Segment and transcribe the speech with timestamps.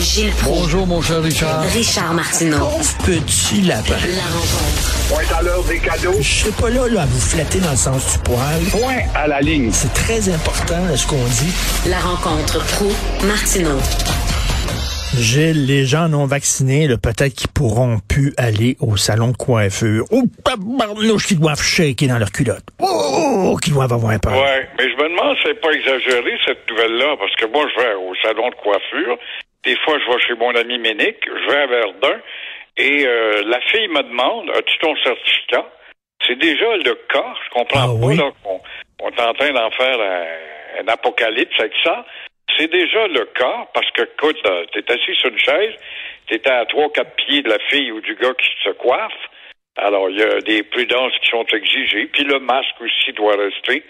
[0.00, 0.60] Gilles Proulx.
[0.60, 1.62] Bonjour, mon cher Richard.
[1.72, 2.68] Richard Martineau.
[3.04, 3.96] Petit lapin.
[4.14, 5.08] La rencontre.
[5.08, 6.14] Point à l'heure des cadeaux.
[6.18, 8.62] Je suis pas là, là à vous flatter dans le sens du poil.
[8.70, 9.70] Point à la ligne.
[9.72, 11.52] C'est très important ce qu'on dit.
[11.90, 12.92] La rencontre pro
[13.26, 13.78] martineau
[15.16, 20.04] Gilles, les gens non vaccinés, là, peut-être qu'ils pourront plus aller au salon de coiffure.
[20.12, 22.62] Oh, tabarnouche, qu'ils doivent shaker dans leur culotte.
[22.78, 24.32] Oh, qu'ils doivent avoir peur.
[24.32, 27.82] Ouais, mais je me demande si c'est pas exagéré cette nouvelle-là, parce que moi je
[27.82, 29.16] vais au salon de coiffure,
[29.68, 32.20] des fois je vais chez mon ami Ménic, je vais à Verdun,
[32.78, 35.66] et euh, la fille me demande As-tu ton certificat?
[36.26, 38.16] C'est déjà le cas, je comprends Ah pas oui?
[38.16, 38.60] là, qu'on
[39.00, 42.04] on est en train d'en faire un, un apocalypse avec ça.
[42.56, 44.38] C'est déjà le cas, parce que écoute,
[44.72, 45.74] t'es assis sur une chaise,
[46.28, 49.12] t'es à trois, quatre pieds de la fille ou du gars qui se coiffe.
[49.76, 53.84] Alors, il y a des prudences qui sont exigées, puis le masque aussi doit rester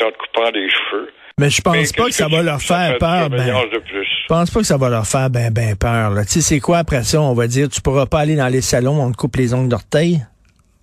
[0.00, 1.12] en te coupant les cheveux.
[1.38, 3.28] Mais je pense pas que ça va leur faire peur.
[3.28, 4.06] Ben, surveillance de plus.
[4.22, 6.14] je pense pas que ça va leur faire ben ben peur.
[6.22, 7.20] Tu sais, c'est quoi après ça?
[7.20, 9.68] On va dire, tu pourras pas aller dans les salons, on te coupe les ongles
[9.68, 10.24] d'orteil?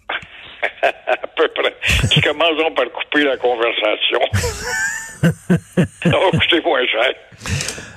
[0.83, 1.75] à peu près.
[2.07, 4.19] Qui commenceront par couper la conversation.
[6.65, 7.13] Moins cher.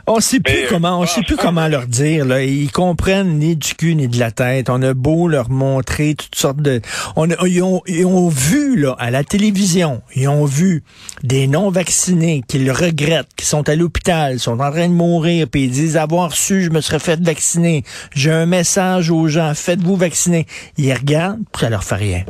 [0.09, 2.25] On sait plus Mais, euh, comment, on sait plus comment leur dire.
[2.25, 2.43] Là.
[2.43, 4.71] Ils comprennent ni du cul ni de la tête.
[4.71, 6.81] On a beau leur montrer toutes sortes de.
[7.17, 10.85] On a- ils, ont, ils ont vu là à la télévision, ils ont vu
[11.25, 15.49] des non vaccinés qui le regrettent, qui sont à l'hôpital, sont en train de mourir,
[15.51, 17.83] puis ils disent avoir su, je me serais fait vacciner.
[18.15, 20.47] J'ai un message aux gens, faites-vous vacciner.
[20.79, 22.23] Ils regardent, puis ça leur fait rien.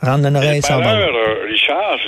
[0.00, 0.78] Rentre dans l'oreille, ça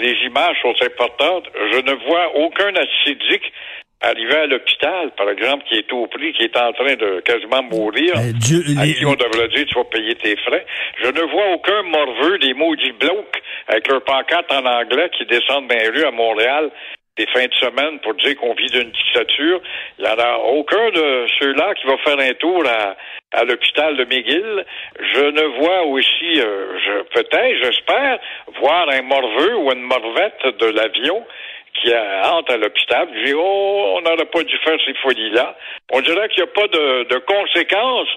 [0.01, 1.45] les images sont importantes.
[1.73, 3.53] Je ne vois aucun acidique
[4.01, 7.63] arriver à l'hôpital, par exemple, qui est au prix, qui est en train de quasiment
[7.63, 8.15] mourir.
[8.17, 10.67] Euh, Dieu- à les- qui on devrait dire tu vas payer tes frais.
[11.03, 15.69] Je ne vois aucun morveux des maudits blocs avec leur pancarte en anglais qui descendent
[15.69, 16.71] dans les rues à Montréal
[17.19, 19.61] des fins de semaine pour dire qu'on vit d'une dictature.
[19.99, 22.97] Il n'y en a aucun de ceux-là qui va faire un tour à,
[23.33, 24.65] à l'hôpital de McGill.
[24.99, 28.19] Je ne vois aussi, euh, je, peut-être, j'espère,
[28.61, 31.25] voir un morveux ou une morvette de l'avion
[31.75, 33.09] qui entre à l'hôpital.
[33.15, 35.57] Je dis, oh, on n'aurait pas dû faire ces folies-là.
[35.91, 38.09] On dirait qu'il n'y a pas de, de conséquences.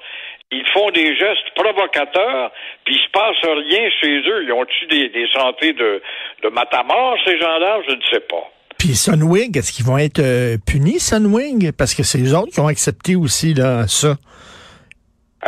[0.52, 2.52] Ils font des gestes provocateurs,
[2.86, 4.44] puis il se passe rien chez eux.
[4.44, 6.02] Ils ont-tu des, des santé de,
[6.44, 7.80] de matamor, ces gens-là?
[7.90, 8.52] Je ne sais pas.
[8.78, 11.72] Puis Sunwing, est-ce qu'ils vont être euh, punis, Sunwing?
[11.72, 14.16] Parce que c'est eux autres qui ont accepté aussi là, ça.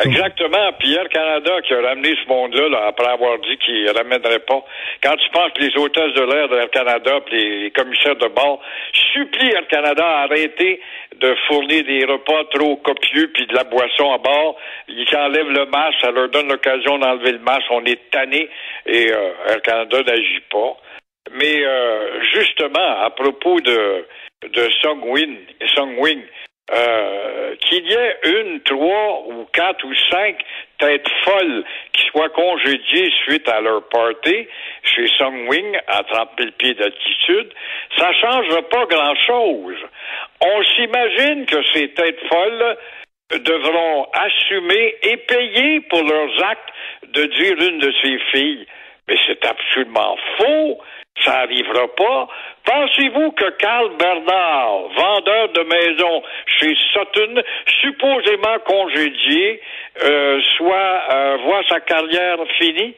[0.03, 0.71] Exactement.
[0.77, 4.39] Puis Air Canada qui a ramené ce monde-là là, après avoir dit qu'il ne ramènerait
[4.39, 4.63] pas.
[5.01, 8.27] Quand tu penses que les hôtesses de l'air d'Air Canada puis les, les commissaires de
[8.27, 8.61] bord
[9.13, 10.81] supplient Air Canada à arrêter
[11.19, 14.55] de fournir des repas trop copieux puis de la boisson à bord,
[14.87, 17.65] ils enlèvent le masque, ça leur donne l'occasion d'enlever le masque.
[17.71, 18.49] On est tanné
[18.85, 20.77] et euh, Air Canada n'agit pas.
[21.33, 24.05] Mais euh, justement, à propos de,
[24.43, 25.35] de Songwin,
[25.75, 26.21] Songwing,
[26.69, 30.37] euh, qu'il y ait une, trois ou quatre ou cinq
[30.79, 34.47] têtes folles qui soient congédiées suite à leur party
[34.83, 37.53] chez Songwing à 30 000 pieds d'altitude,
[37.97, 39.77] ça changera pas grand-chose.
[40.41, 42.77] On s'imagine que ces têtes folles
[43.31, 46.69] devront assumer et payer pour leurs actes
[47.13, 48.67] de dire une de ces filles.
[49.07, 50.79] Mais c'est absolument faux.
[51.23, 52.27] Ça n'arrivera pas.
[52.63, 57.41] Pensez-vous que Carl Bernard, vendeur de maisons chez Sutton,
[57.81, 59.61] supposément congédié,
[60.03, 62.95] euh, soit euh, voit sa carrière finie?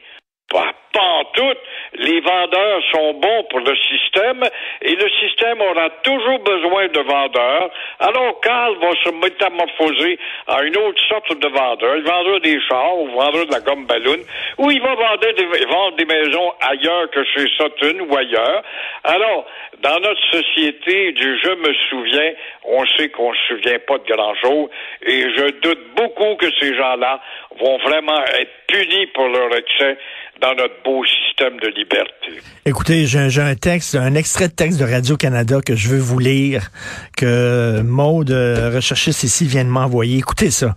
[0.50, 1.54] Pas, pas en tout.
[1.94, 4.42] Les vendeurs sont bons pour le système
[4.82, 7.70] et le système aura toujours besoin de vendeurs.
[8.00, 10.18] Alors Carl va se métamorphoser
[10.48, 11.96] en une autre sorte de vendeur.
[11.96, 14.18] Il vendra des chars ou vendra de la gomme ballon
[14.58, 18.62] ou il va vendre des, vendre des maisons ailleurs que chez Sutton ou ailleurs.
[19.04, 19.46] Alors,
[19.82, 22.32] dans notre société du je me souviens,
[22.64, 24.68] on sait qu'on se souvient pas de grand-chose
[25.02, 27.20] et je doute beaucoup que ces gens-là
[27.58, 29.96] vont vraiment être punis pour leur excès
[30.40, 32.42] dans notre beau système de liberté.
[32.64, 36.70] Écoutez, j'ai un texte, un extrait de texte de Radio-Canada que je veux vous lire,
[37.16, 40.18] que Maude, euh, recherchiste ici, vient de m'envoyer.
[40.18, 40.74] Écoutez ça.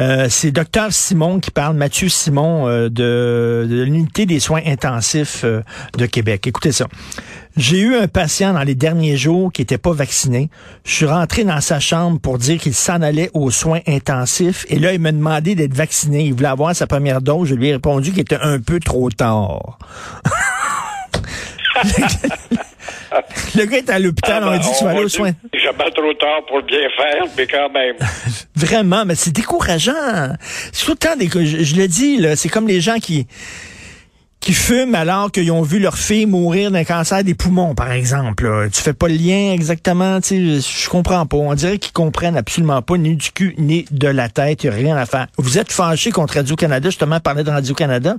[0.00, 5.42] Euh, c'est Docteur Simon qui parle, Mathieu Simon, euh, de, de l'unité des soins intensifs
[5.44, 5.62] euh,
[5.96, 6.46] de Québec.
[6.46, 6.86] Écoutez ça.
[7.56, 10.48] J'ai eu un patient dans les derniers jours qui n'était pas vacciné.
[10.84, 14.66] Je suis rentré dans sa chambre pour dire qu'il s'en allait aux soins intensifs.
[14.70, 16.24] Et là, il m'a demandé d'être vacciné.
[16.24, 17.48] Il voulait avoir sa première dose.
[17.48, 19.78] Je lui ai répondu qu'il était un peu trop tard.
[23.56, 25.32] Le gars est à l'hôpital, on a dit, tu vas aller aux soins.
[25.52, 27.94] Jamais trop tard pour bien faire, mais quand même.
[28.56, 30.32] Vraiment, mais c'est décourageant.
[30.72, 33.28] C'est tout le temps des, je, je le dis, là, c'est comme les gens qui,
[34.44, 38.44] qui fument alors qu'ils ont vu leur fille mourir d'un cancer des poumons, par exemple.
[38.44, 38.68] Là.
[38.68, 41.38] Tu fais pas le lien exactement, tu je comprends pas.
[41.38, 44.72] On dirait qu'ils comprennent absolument pas ni du cul ni de la tête, y a
[44.72, 45.28] rien à faire.
[45.38, 48.16] Vous êtes fâché contre Radio-Canada, justement, parler de Radio-Canada.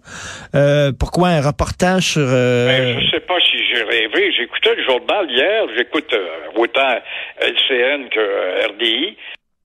[0.56, 2.26] Euh, pourquoi un reportage sur...
[2.26, 2.68] Euh...
[2.70, 4.32] Ben, je sais pas si j'ai rêvé.
[4.36, 6.96] J'écoutais le journal hier, j'écoute euh, autant
[7.40, 9.16] LCN que euh, RDI.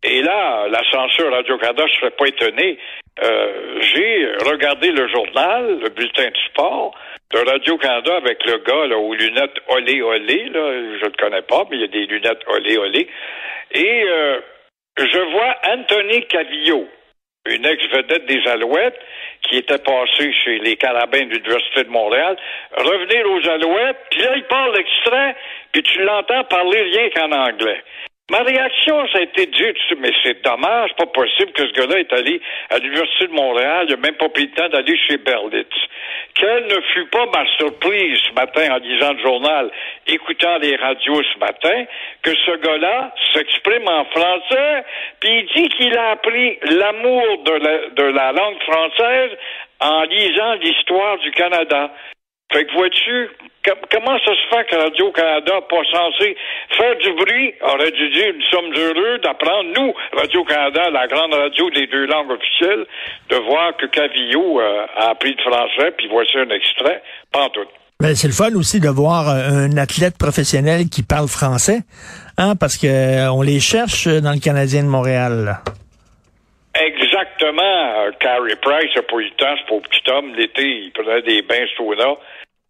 [0.03, 2.79] Et là, la censure Radio-Canada, je serais pas étonné.
[3.23, 6.95] Euh, j'ai regardé le journal, le bulletin de sport
[7.33, 11.43] de Radio-Canada avec le gars là, aux lunettes olé olé, là, je ne le connais
[11.43, 13.09] pas, mais il y a des lunettes olé olé.
[13.73, 14.41] Et euh,
[14.99, 16.89] je vois Anthony Cavillo,
[17.47, 18.99] une ex-vedette des Alouettes,
[19.43, 22.37] qui était passé chez les Carabins de l'Université de Montréal,
[22.77, 25.37] revenir aux Alouettes, puis là, il parle l'extrait,
[25.73, 27.83] puis tu l'entends parler rien qu'en anglais.
[28.31, 31.99] Ma réaction, ça a été de dire, mais c'est dommage, pas possible que ce gars-là
[31.99, 32.41] est allé
[32.71, 35.67] à l'Université de Montréal, il n'a même pas pris le temps d'aller chez Berlitz.
[36.35, 39.71] Quelle ne fut pas ma surprise ce matin en lisant le journal,
[40.07, 41.85] écoutant les radios ce matin,
[42.23, 44.85] que ce gars-là s'exprime en français,
[45.19, 49.31] puis il dit qu'il a appris l'amour de la, de la langue française
[49.81, 51.91] en lisant l'histoire du Canada.
[52.53, 53.29] Fait que vois-tu,
[53.93, 56.37] comment ça se fait que Radio-Canada pas censé
[56.77, 61.71] faire du bruit, aurait dû dire nous sommes heureux d'apprendre, nous, Radio-Canada, la grande radio
[61.71, 62.87] des deux langues officielles,
[63.29, 67.03] de voir que Cavillo euh, a appris le français, puis voici un extrait,
[67.33, 67.61] pas en tout.
[68.01, 71.81] Ben, c'est le fun aussi de voir euh, un athlète professionnel qui parle français,
[72.39, 75.45] hein, parce que euh, on les cherche dans le Canadien de Montréal.
[75.45, 75.63] Là.
[76.75, 78.11] Exactement.
[78.21, 80.35] Carey Price a pas eu le temps, ce pauvre petit homme.
[80.35, 82.17] L'été, il prenait des bains sauna.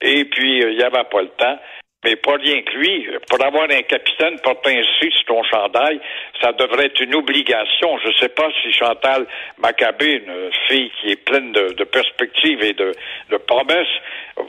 [0.03, 1.59] Et puis, euh, il n'y avait pas le temps.
[2.03, 3.07] Mais pas rien que lui.
[3.29, 6.01] Pour avoir un capitaine porté ainsi sur ton chandail,
[6.41, 7.99] ça devrait être une obligation.
[8.03, 9.27] Je ne sais pas si Chantal
[9.59, 12.95] Maccabé, une fille qui est pleine de, de perspectives et de,
[13.31, 13.95] de, promesses,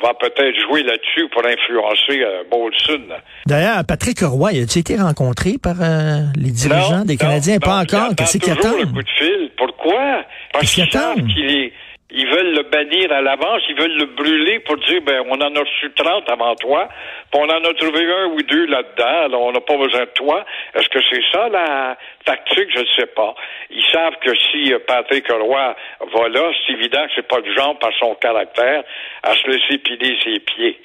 [0.01, 3.03] va peut-être jouer là-dessus pour influencer euh, Molson.
[3.45, 7.55] D'ailleurs, Patrick Roy, a-t-il été rencontré par euh, les dirigeants non, des Canadiens?
[7.55, 8.15] Non, pas non, encore.
[8.15, 8.69] Qu'est-ce qu'il attend?
[8.69, 8.79] attend?
[8.79, 9.51] le coup de fil.
[9.57, 10.23] Pourquoi?
[10.53, 11.15] Parce qu'il attend?
[11.15, 11.73] qu'il est
[12.13, 15.55] ils veulent le bannir à l'avance, ils veulent le brûler pour dire, ben, on en
[15.55, 16.89] a reçu 30 avant toi,
[17.31, 20.11] puis on en a trouvé un ou deux là-dedans, alors on n'a pas besoin de
[20.15, 20.45] toi.
[20.75, 22.69] Est-ce que c'est ça la tactique?
[22.75, 23.33] Je ne sais pas.
[23.69, 25.75] Ils savent que si euh, Patrick Roy
[26.13, 28.83] va là, c'est évident que c'est pas le genre, par son caractère,
[29.23, 30.81] à se laisser piler ses pieds.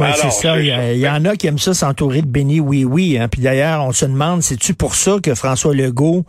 [0.00, 0.58] Oui, c'est ça.
[0.58, 3.18] Il y, il y, en a qui aiment ça s'entourer de béni oui oui.
[3.18, 3.28] Hein.
[3.28, 6.24] Puis d'ailleurs, on se demande, c'est-tu pour ça que François Legault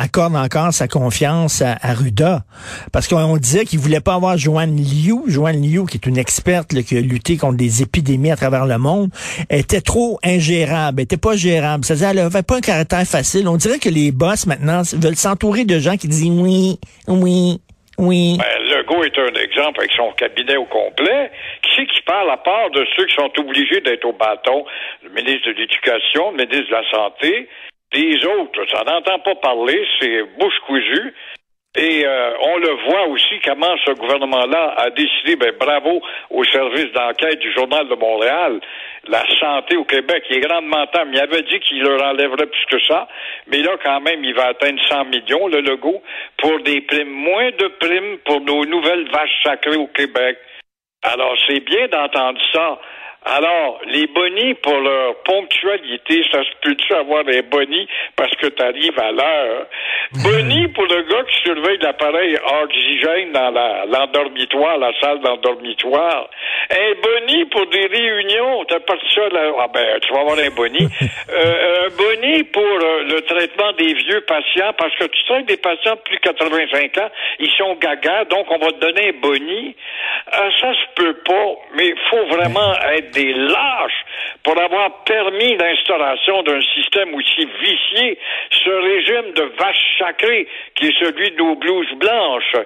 [0.00, 2.44] accorde encore sa confiance à, à Ruda.
[2.92, 5.22] Parce qu'on disait qu'il voulait pas avoir Joanne Liu.
[5.26, 8.66] Joanne Liu, qui est une experte là, qui a lutté contre des épidémies à travers
[8.66, 9.10] le monde,
[9.50, 11.84] était trop ingérable, était pas gérable.
[11.84, 13.46] C'est-à-dire, elle avait pas un caractère facile.
[13.48, 17.60] On dirait que les boss, maintenant, veulent s'entourer de gens qui disent oui, oui,
[17.98, 18.38] oui.
[18.38, 21.30] Ben, Legault est un exemple avec son cabinet au complet.
[21.62, 24.64] Qui c'est qui parle à part de ceux qui sont obligés d'être au bâton?
[25.02, 27.48] Le ministre de l'Éducation, le ministre de la Santé,
[27.92, 31.14] les autres, ça n'entend pas parler, c'est bouche cousue.
[31.76, 36.90] Et euh, on le voit aussi comment ce gouvernement-là a décidé, ben bravo au service
[36.92, 38.60] d'enquête du Journal de Montréal,
[39.06, 41.04] la santé au Québec est grandement temps.
[41.12, 43.06] Il avait dit qu'il leur enlèverait plus que ça,
[43.46, 46.02] mais là quand même il va atteindre 100 millions le logo
[46.38, 50.38] pour des primes, moins de primes pour nos nouvelles vaches sacrées au Québec.
[51.02, 52.80] Alors c'est bien d'entendre ça.
[53.22, 57.86] Alors, les bonnies pour leur ponctualité, ça se peut-tu avoir des bonnies
[58.16, 59.66] parce que tu arrives à l'heure?
[60.24, 63.50] Bonnie pour le gars qui surveille l'appareil oxygène dans
[63.90, 66.30] l'endormitoire, la, salle d'endormitoire.
[66.72, 69.52] Un boni pour des réunions, t'as pas ça là.
[69.58, 70.88] Ah ben, tu vas avoir un boni.
[71.28, 75.46] euh, un boni pour euh, le traitement des vieux patients, parce que tu sais que
[75.46, 77.10] des patients de plus de 85 ans,
[77.40, 79.74] ils sont gaga, donc on va te donner un boni.
[80.32, 84.04] Euh, ça se peut pas, mais il faut vraiment être des lâches
[84.42, 88.18] pour avoir permis l'instauration d'un système aussi vicié,
[88.50, 92.56] ce régime de vache sacrée qui est celui de nos blouses blanches.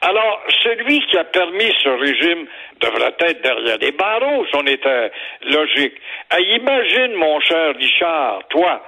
[0.00, 2.46] Alors, celui qui a permis ce régime
[2.80, 5.10] devrait être derrière les barreaux, si on était
[5.42, 5.94] logique.
[6.30, 8.82] Hey, imagine, mon cher Richard, toi,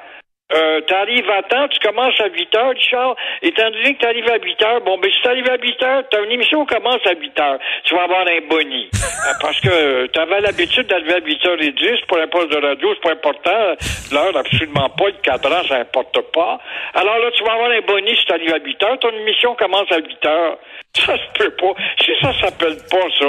[0.54, 3.16] euh, t'arrives à temps, tu commences à 8 heures, Richard.
[3.42, 6.22] Étant donné que t'arrives à 8 heures, bon, ben, si t'arrives à 8 heures, t'as
[6.24, 7.58] une émission qui commence à 8 heures.
[7.82, 8.88] Tu vas avoir un boni.
[9.40, 13.74] Parce que t'avais l'habitude d'arriver à 8h10 pour un poste de radio, c'est pas important.
[14.12, 15.06] L'heure, absolument pas.
[15.06, 16.60] Le cadran, ça importe pas.
[16.94, 18.98] Alors là, tu vas avoir un boni si t'arrives à 8 heures.
[19.00, 20.58] Ton émission commence à 8 heures.
[20.96, 21.74] Ça se peut pas.
[22.00, 23.26] Si ça s'appelle pas ça,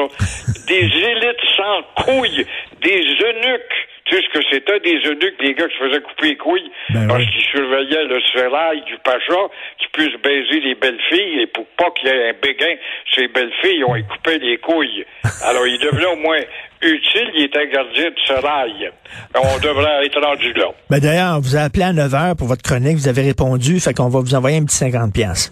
[0.67, 2.47] des élites sans couilles,
[2.81, 6.27] des eunuques, tu sais ce que c'était des eunuques, des gars qui se faisaient couper
[6.29, 6.71] les couilles?
[6.89, 7.29] Ben parce oui.
[7.31, 9.41] qu'ils surveillaient le sérail du pacha,
[9.79, 12.75] qui puisse baiser les belles filles et pour pas qu'il y ait un béguin,
[13.13, 15.05] ces belles filles ont coupé les couilles.
[15.43, 16.39] Alors, il devenait au moins
[16.81, 18.91] utile, il était gardien de serail.
[19.35, 20.67] On devrait être rendu là.
[20.89, 23.79] Ben d'ailleurs, on vous a appelé à 9 h pour votre chronique, vous avez répondu,
[23.79, 25.51] fait qu'on va vous envoyer un petit 50 pièces.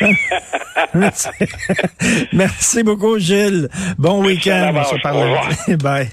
[2.32, 3.68] Merci beaucoup, Gilles.
[3.98, 4.72] Bon week-end.
[4.74, 5.76] On se parle.
[5.78, 6.08] Bye.